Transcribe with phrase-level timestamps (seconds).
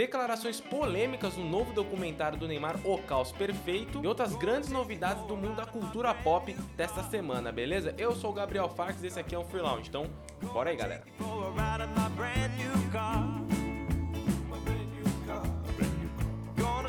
[0.00, 5.36] declarações polêmicas no novo documentário do Neymar, O Caos Perfeito, e outras grandes novidades do
[5.36, 7.94] mundo da cultura pop desta semana, beleza?
[7.98, 10.06] Eu sou o Gabriel Farques e esse aqui é o Free Lounge, então
[10.54, 11.04] bora aí, galera.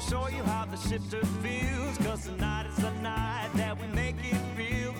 [0.09, 4.41] show you how the shifter feels, cause tonight is the night that we make it
[4.57, 4.93] real.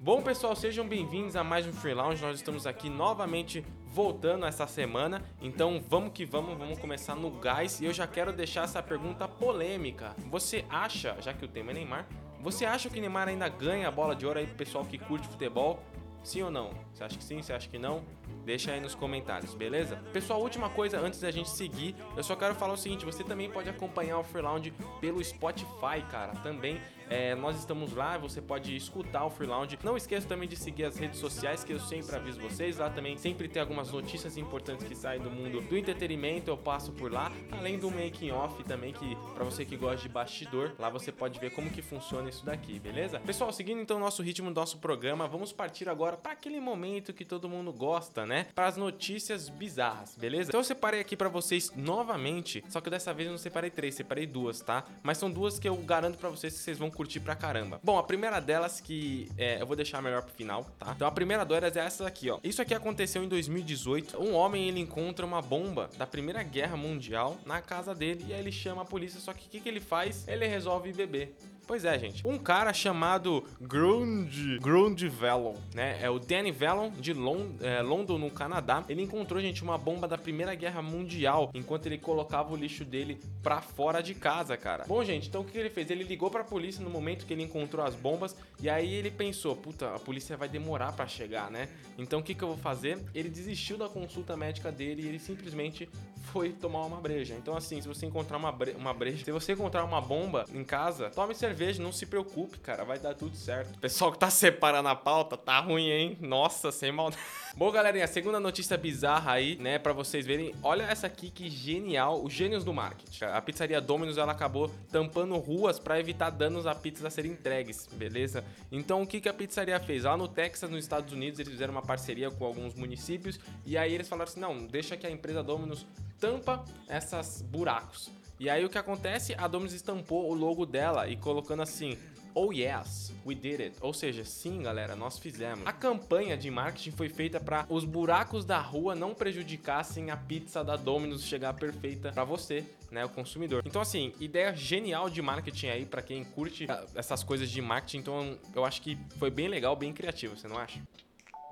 [0.00, 2.20] Bom, pessoal, sejam bem-vindos a mais um Free Lounge.
[2.20, 3.64] Nós estamos aqui novamente
[3.94, 5.22] voltando essa semana.
[5.40, 7.80] Então, vamos que vamos, vamos começar no gás.
[7.80, 10.16] E eu já quero deixar essa pergunta polêmica.
[10.30, 12.08] Você acha, já que o tema é Neymar,
[12.40, 15.28] você acha que Neymar ainda ganha a bola de ouro aí pro pessoal que curte
[15.28, 15.80] futebol?
[16.24, 16.70] Sim ou não?
[16.92, 17.40] Você acha que sim?
[17.40, 18.02] Você acha que não?
[18.44, 19.96] Deixa aí nos comentários, beleza?
[20.12, 23.50] Pessoal, última coisa antes da gente seguir, eu só quero falar o seguinte: você também
[23.50, 26.32] pode acompanhar o Free Lounge pelo Spotify, cara.
[26.42, 29.78] Também é, nós estamos lá, você pode escutar o Free Lounge.
[29.82, 32.78] Não esqueça também de seguir as redes sociais, que eu sempre aviso vocês.
[32.78, 36.50] Lá também sempre tem algumas notícias importantes que saem do mundo do entretenimento.
[36.50, 40.08] Eu passo por lá, além do making off também, que para você que gosta de
[40.08, 43.20] bastidor, lá você pode ver como que funciona isso daqui, beleza?
[43.20, 47.12] Pessoal, seguindo então o nosso ritmo do nosso programa, vamos partir agora para aquele momento
[47.12, 48.46] que todo mundo gosta, né?
[48.54, 50.50] Para as notícias bizarras, beleza?
[50.50, 53.94] Então eu separei aqui para vocês novamente, só que dessa vez eu não separei três,
[53.94, 54.84] separei duas, tá?
[55.02, 57.80] Mas são duas que eu garanto para vocês que vocês vão curtir pra caramba.
[57.82, 60.92] Bom, a primeira delas que é, eu vou deixar melhor pro final, tá?
[60.94, 62.38] Então a primeira delas é essa aqui, ó.
[62.42, 64.20] Isso aqui aconteceu em 2018.
[64.20, 68.40] Um homem ele encontra uma bomba da Primeira Guerra Mundial na casa dele e aí
[68.40, 69.20] ele chama a polícia.
[69.20, 70.26] Só que o que, que ele faz?
[70.28, 71.34] Ele resolve beber.
[71.66, 72.26] Pois é, gente.
[72.26, 75.98] Um cara chamado Grund, Grund Vallon, né?
[76.00, 78.84] É o Danny Vallon de Lond é, London, no Canadá.
[78.88, 83.18] Ele encontrou, gente, uma bomba da Primeira Guerra Mundial enquanto ele colocava o lixo dele
[83.42, 84.84] pra fora de casa, cara.
[84.86, 85.90] Bom, gente, então o que ele fez?
[85.90, 89.56] Ele ligou pra polícia no momento que ele encontrou as bombas e aí ele pensou,
[89.56, 91.68] puta, a polícia vai demorar para chegar, né?
[91.96, 92.98] Então o que, que eu vou fazer?
[93.14, 95.88] Ele desistiu da consulta médica dele e ele simplesmente
[96.32, 97.34] foi tomar uma breja.
[97.34, 101.10] Então, assim, se você encontrar uma, uma breja, se você encontrar uma bomba em casa,
[101.10, 103.78] tome cerveja, não se preocupe, cara, vai dar tudo certo.
[103.78, 106.18] Pessoal que tá separando a pauta, tá ruim, hein?
[106.20, 107.22] Nossa, sem maldade.
[107.56, 110.52] Bom, galerinha, segunda notícia bizarra aí, né, para vocês verem.
[110.60, 113.26] Olha essa aqui que genial, os gênios do marketing.
[113.26, 117.88] A pizzaria Domino's ela acabou tampando ruas para evitar danos a pizzas a serem entregues,
[117.92, 118.44] beleza?
[118.72, 120.02] Então, o que que a pizzaria fez?
[120.02, 123.94] Lá no Texas, nos Estados Unidos, eles fizeram uma parceria com alguns municípios e aí
[123.94, 125.86] eles falaram assim: "Não, deixa que a empresa Domino's
[126.18, 128.10] tampa essas buracos".
[128.38, 129.34] E aí o que acontece?
[129.38, 131.96] A Domino's estampou o logo dela e colocando assim:
[132.34, 133.76] Oh yes, we did it.
[133.80, 135.64] Ou seja, sim, galera, nós fizemos.
[135.64, 140.64] A campanha de marketing foi feita para os buracos da rua não prejudicassem a pizza
[140.64, 143.62] da Domino's chegar perfeita para você, né, o consumidor.
[143.64, 147.98] Então assim, ideia genial de marketing aí para quem curte essas coisas de marketing.
[147.98, 150.80] Então eu acho que foi bem legal, bem criativo, você não acha?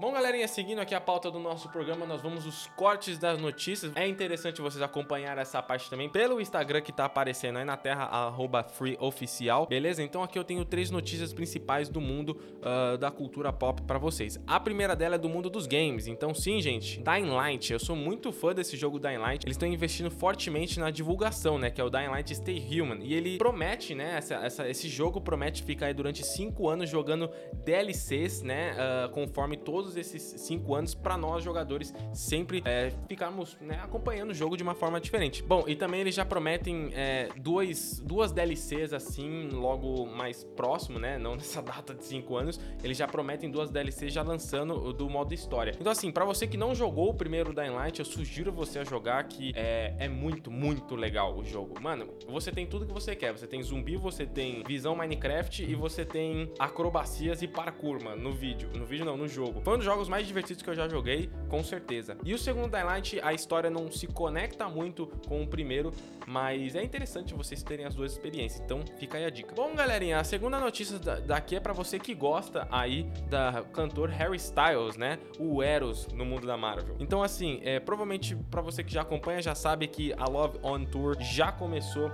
[0.00, 3.92] Bom, galerinha, seguindo aqui a pauta do nosso programa, nós vamos os cortes das notícias.
[3.94, 8.32] É interessante vocês acompanhar essa parte também pelo Instagram que tá aparecendo aí na terra,
[8.70, 10.02] freeoficial, beleza?
[10.02, 14.40] Então aqui eu tenho três notícias principais do mundo uh, da cultura pop para vocês.
[14.46, 17.94] A primeira dela é do mundo dos games, então sim, gente, Dying Light, eu sou
[17.94, 21.84] muito fã desse jogo Dying Light, eles estão investindo fortemente na divulgação, né, que é
[21.84, 25.86] o Dying Light Stay Human, e ele promete, né, essa, essa, esse jogo promete ficar
[25.86, 27.30] aí durante cinco anos jogando
[27.62, 33.56] DLCs, né, uh, conforme todos todos esses cinco anos para nós jogadores sempre é, ficarmos
[33.60, 35.42] né, acompanhando o jogo de uma forma diferente.
[35.42, 41.18] Bom, e também eles já prometem é, duas, duas DLCs assim, logo mais próximo, né?
[41.18, 45.34] Não nessa data de cinco anos, eles já prometem duas DLCs já lançando do modo
[45.34, 45.74] história.
[45.80, 48.84] Então, assim, para você que não jogou o primeiro Dying Light, eu sugiro você a
[48.84, 51.80] jogar que é, é muito, muito legal o jogo.
[51.80, 53.32] Mano, você tem tudo que você quer.
[53.32, 58.32] Você tem zumbi, você tem visão Minecraft e você tem acrobacias e parkour, mano, no
[58.32, 58.70] vídeo.
[58.76, 59.60] No vídeo não, no jogo.
[59.64, 62.16] Foi um dos jogos mais divertidos que eu já joguei, com certeza.
[62.24, 65.92] E o segundo Dying a história não se conecta muito com o primeiro,
[66.26, 68.60] mas é interessante vocês terem as duas experiências.
[68.64, 69.54] Então fica aí a dica.
[69.54, 74.36] Bom, galerinha, a segunda notícia daqui é para você que gosta aí da cantor Harry
[74.36, 75.18] Styles, né?
[75.38, 76.96] O Eros no mundo da Marvel.
[77.00, 80.84] Então, assim, é, provavelmente para você que já acompanha, já sabe que a Love on
[80.84, 82.12] Tour já começou uh,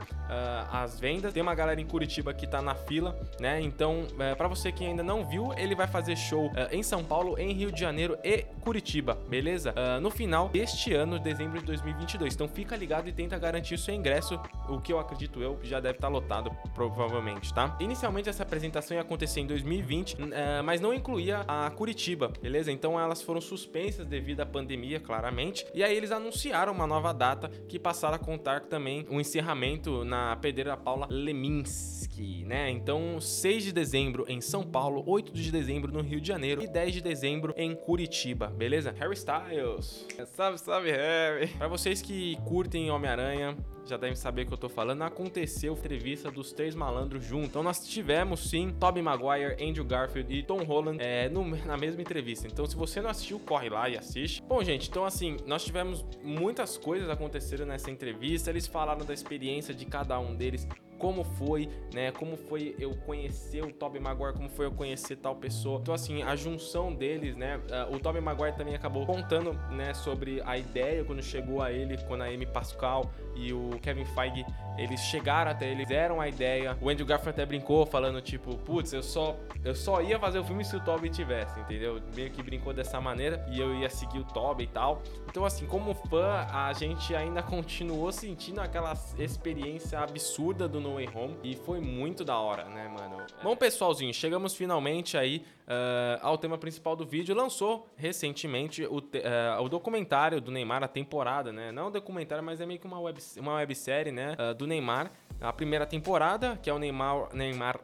[0.70, 1.32] as vendas.
[1.32, 3.60] Tem uma galera em Curitiba que tá na fila, né?
[3.60, 7.04] Então, é, para você que ainda não viu, ele vai fazer show uh, em São
[7.04, 9.72] Paulo, em Rio de Janeiro e Curitiba, beleza?
[9.72, 12.34] Uh, no final deste ano, dezembro de 2022.
[12.34, 15.80] Então fica ligado e tenta garantir o seu ingresso, o que eu acredito eu já
[15.80, 17.76] deve estar tá lotado, provavelmente, tá?
[17.80, 20.18] Inicialmente essa apresentação ia acontecer em 2020, uh,
[20.64, 22.72] mas não incluía a Curitiba, beleza?
[22.72, 25.66] Então elas foram suspensas devido à pandemia, claramente.
[25.74, 30.04] E aí eles anunciaram uma nova data que passaram a contar também o um encerramento
[30.04, 32.70] na Pedreira Paula Leminski, né?
[32.70, 36.66] Então 6 de dezembro em São Paulo, 8 de dezembro no Rio de Janeiro e
[36.66, 38.92] 10 de dezembro setembro em Curitiba, beleza?
[38.98, 40.06] Harry Styles.
[40.34, 41.48] Salve, salve, Harry.
[41.48, 43.56] Para vocês que curtem Homem-Aranha,
[43.90, 47.48] já devem saber o que eu tô falando, aconteceu a entrevista dos três malandros juntos.
[47.48, 52.00] Então nós tivemos sim Tobey Maguire, Andrew Garfield e Tom Holland é, no, na mesma
[52.00, 52.46] entrevista.
[52.46, 54.42] Então se você não assistiu, corre lá e assiste.
[54.42, 58.50] Bom, gente, então assim, nós tivemos muitas coisas acontecendo nessa entrevista.
[58.50, 60.66] Eles falaram da experiência de cada um deles
[60.98, 62.10] como foi, né?
[62.10, 65.78] Como foi eu conhecer o Tobey Maguire, como foi eu conhecer tal pessoa.
[65.80, 67.56] Então, assim, a junção deles, né?
[67.56, 71.96] Uh, o Tobey Maguire também acabou contando, né, sobre a ideia quando chegou a ele,
[72.08, 74.44] quando a Amy Pascal e o Kevin Feige
[74.76, 76.78] eles chegaram até ele, deram a ideia.
[76.80, 80.44] O Andrew Garfield até brincou, falando tipo, putz, eu só, eu só ia fazer o
[80.44, 82.00] filme se o Toby tivesse, entendeu?
[82.14, 85.02] Meio que brincou dessa maneira e eu ia seguir o Toby e tal.
[85.28, 91.08] Então, assim, como fã, a gente ainda continuou sentindo aquela experiência absurda do No Way
[91.12, 93.16] Home e foi muito da hora, né, mano?
[93.42, 97.34] Bom, pessoalzinho, chegamos finalmente aí uh, ao tema principal do vídeo.
[97.34, 101.70] Lançou recentemente o, uh, o documentário do Neymar, a temporada, né?
[101.70, 104.34] Não um documentário, mas é meio que uma, web, uma websérie, né?
[104.34, 105.10] Uh, do Neymar.
[105.40, 107.78] A primeira temporada, que é o Neymar, Neymar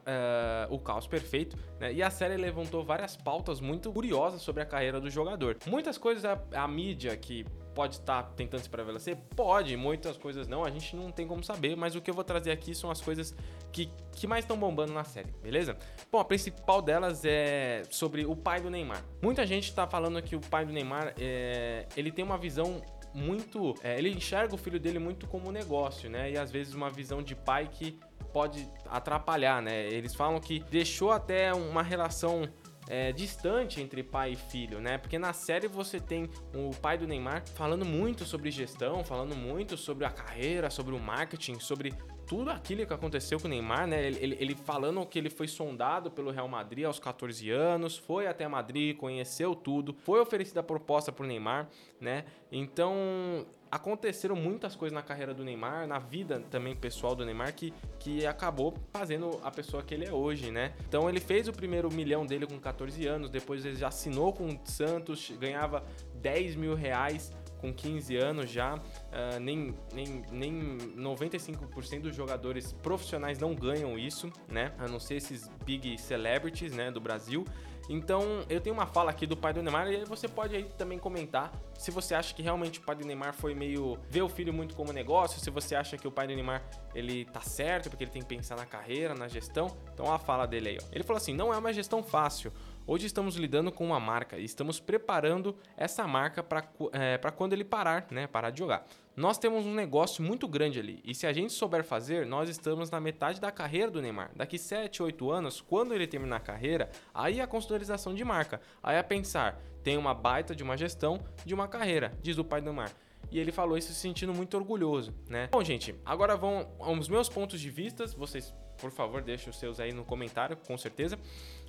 [0.70, 1.92] o caos perfeito, né?
[1.92, 5.56] E a série levantou várias pautas muito curiosas sobre a carreira do jogador.
[5.64, 9.16] Muitas coisas a, a mídia que pode estar tá tentando se prevalecer?
[9.36, 12.24] Pode, muitas coisas não, a gente não tem como saber, mas o que eu vou
[12.24, 13.34] trazer aqui são as coisas
[13.72, 15.76] que, que mais estão bombando na série, beleza?
[16.10, 19.04] Bom, a principal delas é sobre o pai do Neymar.
[19.20, 22.80] Muita gente está falando que o pai do Neymar, é, ele tem uma visão
[23.12, 23.74] muito.
[23.82, 26.32] É, ele enxerga o filho dele muito como negócio, né?
[26.32, 27.98] E às vezes uma visão de pai que
[28.32, 29.86] pode atrapalhar, né?
[29.86, 32.48] Eles falam que deixou até uma relação
[32.88, 34.98] é, distante entre pai e filho, né?
[34.98, 39.76] Porque na série você tem o pai do Neymar falando muito sobre gestão, falando muito
[39.76, 41.94] sobre a carreira, sobre o marketing, sobre
[42.26, 44.06] tudo aquilo que aconteceu com o Neymar, né?
[44.06, 48.26] Ele, ele, ele, falando que ele foi sondado pelo Real Madrid aos 14 anos, foi
[48.26, 51.68] até Madrid, conheceu tudo, foi oferecida a proposta pro Neymar,
[52.00, 52.24] né?
[52.50, 57.74] Então aconteceram muitas coisas na carreira do Neymar, na vida também pessoal do Neymar, que,
[57.98, 60.74] que acabou fazendo a pessoa que ele é hoje, né?
[60.88, 64.46] Então ele fez o primeiro milhão dele com 14 anos, depois ele já assinou com
[64.46, 65.84] o Santos, ganhava
[66.22, 73.38] 10 mil reais com 15 anos já, uh, nem, nem, nem 95% dos jogadores profissionais
[73.38, 74.72] não ganham isso, né?
[74.78, 77.44] A não ser esses big celebrities, né, do Brasil.
[77.88, 80.98] Então, eu tenho uma fala aqui do pai do Neymar e você pode aí também
[80.98, 84.52] comentar se você acha que realmente o pai do Neymar foi meio ver o filho
[84.52, 86.62] muito como negócio, se você acha que o pai do Neymar
[86.94, 89.76] ele tá certo porque ele tem que pensar na carreira, na gestão.
[89.92, 90.86] Então, a fala dele aí, ó.
[90.92, 92.52] Ele falou assim: "Não é uma gestão fácil.
[92.86, 97.64] Hoje estamos lidando com uma marca e estamos preparando essa marca para é, quando ele
[97.64, 98.26] parar, né?
[98.26, 98.86] Parar de jogar.
[99.16, 102.90] Nós temos um negócio muito grande ali e se a gente souber fazer, nós estamos
[102.90, 104.32] na metade da carreira do Neymar.
[104.36, 108.60] Daqui 7, 8 anos, quando ele terminar a carreira, aí a consolidação de marca.
[108.82, 112.60] Aí a pensar, tem uma baita de uma gestão de uma carreira, diz o pai
[112.60, 112.92] do Neymar
[113.30, 115.48] e ele falou isso se sentindo muito orgulhoso, né?
[115.50, 118.06] Bom, gente, agora vão aos meus pontos de vista.
[118.06, 121.18] Vocês por favor, deixe os seus aí no comentário, com certeza.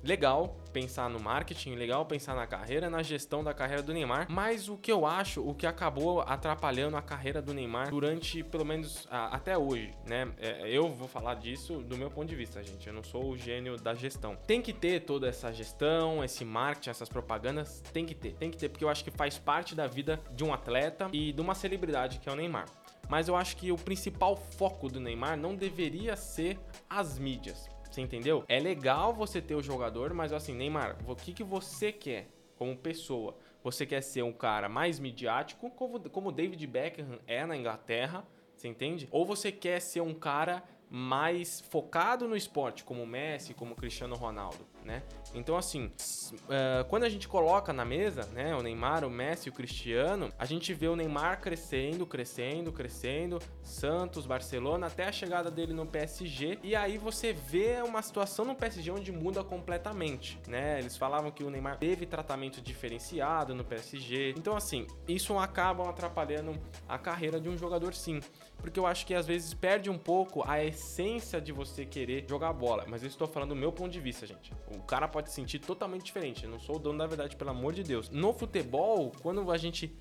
[0.06, 4.68] Legal pensar no marketing, legal pensar na carreira, na gestão da carreira do Neymar, mas
[4.68, 9.08] o que eu acho, o que acabou atrapalhando a carreira do Neymar durante, pelo menos,
[9.10, 10.30] a, até hoje, né?
[10.38, 12.86] É, eu vou falar disso do meu ponto de vista, gente.
[12.86, 14.36] Eu não sou o gênio da gestão.
[14.46, 18.56] Tem que ter toda essa gestão, esse marketing, essas propagandas, tem que ter, tem que
[18.56, 21.54] ter, porque eu acho que faz parte da vida de um atleta e de uma
[21.54, 22.66] celebridade que é o Neymar
[23.08, 26.58] mas eu acho que o principal foco do Neymar não deveria ser
[26.90, 27.68] as mídias.
[27.96, 28.44] Você entendeu?
[28.46, 32.76] É legal você ter o jogador, mas assim, Neymar, o que, que você quer como
[32.76, 33.34] pessoa?
[33.64, 38.22] Você quer ser um cara mais midiático, como, como David Beckham é na Inglaterra,
[38.54, 39.08] você entende?
[39.10, 44.66] Ou você quer ser um cara mais focado no esporte, como Messi, como Cristiano Ronaldo,
[44.86, 45.02] né?
[45.34, 49.52] Então, assim, uh, quando a gente coloca na mesa, né, o Neymar, o Messi, o
[49.52, 55.74] Cristiano, a gente vê o Neymar crescendo, crescendo, crescendo, Santos, Barcelona, até a chegada dele
[55.74, 60.78] no PSG, e aí você vê uma situação no PSG onde muda completamente, né?
[60.78, 64.34] Eles falavam que o Neymar teve tratamento diferenciado no PSG.
[64.38, 68.20] Então, assim, isso acaba atrapalhando a carreira de um jogador, sim
[68.66, 72.52] porque eu acho que às vezes perde um pouco a essência de você querer jogar
[72.52, 72.84] bola.
[72.88, 74.52] Mas eu estou falando do meu ponto de vista, gente.
[74.78, 76.44] O cara pode se sentir totalmente diferente.
[76.44, 78.10] Eu não sou o dono da verdade, pelo amor de Deus.
[78.10, 79.96] No futebol, quando a gente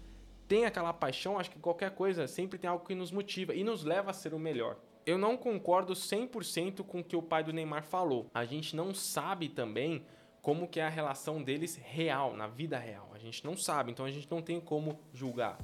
[0.47, 3.83] tem aquela paixão, acho que qualquer coisa sempre tem algo que nos motiva e nos
[3.83, 4.77] leva a ser o melhor.
[5.05, 8.29] Eu não concordo 100% com o que o pai do Neymar falou.
[8.33, 10.05] A gente não sabe também
[10.41, 13.09] como que é a relação deles real, na vida real.
[13.13, 15.57] A gente não sabe, então a gente não tem como julgar,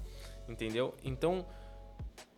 [0.47, 0.95] entendeu?
[1.03, 1.45] Então,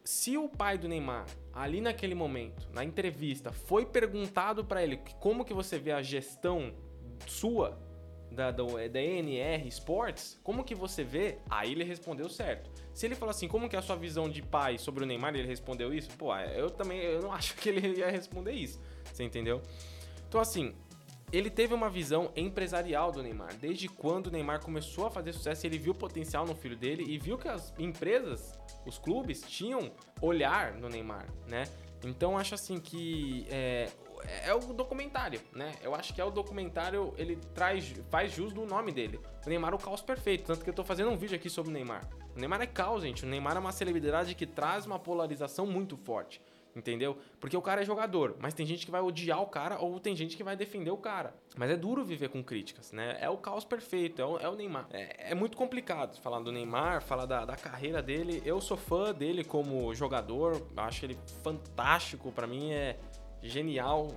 [0.03, 5.46] se o pai do Neymar, ali naquele momento, na entrevista, foi perguntado para ele como
[5.46, 6.74] que você vê a gestão
[7.25, 7.80] sua
[8.34, 11.38] da, é, da ENR Sports, como que você vê?
[11.50, 12.70] Aí ele respondeu certo.
[12.94, 15.36] Se ele falou assim, como que é a sua visão de pai sobre o Neymar,
[15.36, 18.82] ele respondeu isso, pô, eu também eu não acho que ele ia responder isso.
[19.12, 19.62] Você entendeu?
[20.27, 20.74] Então, assim,
[21.33, 23.55] ele teve uma visão empresarial do Neymar.
[23.55, 27.17] Desde quando o Neymar começou a fazer sucesso, ele viu potencial no filho dele e
[27.17, 28.53] viu que as empresas,
[28.85, 31.63] os clubes, tinham olhar no Neymar, né?
[32.05, 33.89] Então acho assim que é,
[34.45, 35.73] é o documentário, né?
[35.81, 39.19] Eu acho que é o documentário, ele traz, faz jus do nome dele.
[39.43, 41.71] O Neymar é o caos perfeito, tanto que eu tô fazendo um vídeo aqui sobre
[41.71, 42.07] o Neymar.
[42.35, 43.25] O Neymar é caos, gente.
[43.25, 46.39] O Neymar é uma celebridade que traz uma polarização muito forte.
[46.75, 47.18] Entendeu?
[47.39, 50.15] Porque o cara é jogador, mas tem gente que vai odiar o cara ou tem
[50.15, 51.36] gente que vai defender o cara.
[51.56, 53.18] Mas é duro viver com críticas, né?
[53.22, 54.88] É o caos perfeito, é o, é o Neymar.
[54.92, 58.42] É, é, muito complicado falar do Neymar, falar da, da, carreira dele.
[58.44, 62.98] Eu sou fã dele como jogador, acho ele fantástico, para mim é
[63.42, 64.08] genial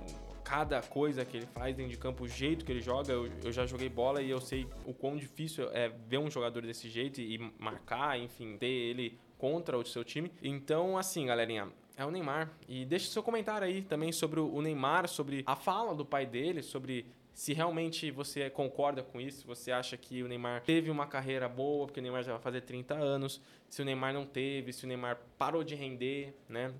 [0.47, 3.11] cada coisa que ele faz dentro de campo, o jeito que ele joga.
[3.11, 6.61] Eu, eu, já joguei bola e eu sei o quão difícil é ver um jogador
[6.61, 10.31] desse jeito e marcar, enfim, ter ele contra o seu time.
[10.41, 12.49] Então, assim, galerinha, é o Neymar.
[12.69, 16.61] E deixe seu comentário aí também sobre o Neymar, sobre a fala do pai dele,
[16.61, 21.49] sobre se realmente você concorda com isso, você acha que o Neymar teve uma carreira
[21.49, 24.85] boa, porque o Neymar já vai fazer 30 anos, se o Neymar não teve, se
[24.85, 26.73] o Neymar parou de render, né?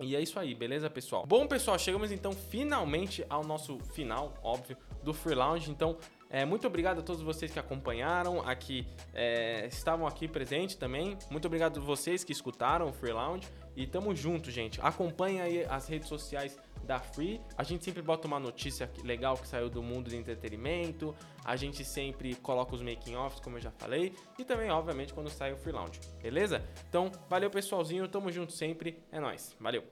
[0.00, 1.26] E é isso aí, beleza, pessoal?
[1.26, 5.70] Bom, pessoal, chegamos então finalmente ao nosso final, óbvio, do Free Lounge.
[5.70, 5.96] Então,
[6.32, 11.18] é, muito obrigado a todos vocês que acompanharam, aqui é, estavam aqui presentes também.
[11.30, 13.46] Muito obrigado a vocês que escutaram o Free Lounge.
[13.76, 14.80] E tamo junto, gente.
[14.80, 17.38] Acompanhe aí as redes sociais da Free.
[17.56, 21.14] A gente sempre bota uma notícia legal que saiu do mundo do entretenimento.
[21.44, 25.28] A gente sempre coloca os making offs, como eu já falei, e também, obviamente, quando
[25.28, 26.00] sai o Free Lounge.
[26.22, 26.64] Beleza?
[26.88, 28.98] Então, valeu pessoalzinho, tamo junto sempre.
[29.12, 29.54] É nós.
[29.60, 29.84] Valeu.